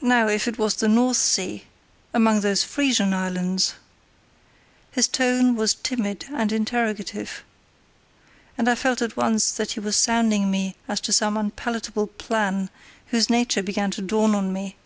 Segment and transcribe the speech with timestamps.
[0.00, 1.66] Now, if it was the North Sea,
[2.14, 3.74] among those Frisian Islands——"
[4.92, 7.44] His tone was timid and interrogative,
[8.56, 12.70] and I felt at once that he was sounding me as to some unpalatable plan
[13.08, 14.76] whose nature began to dawn on me.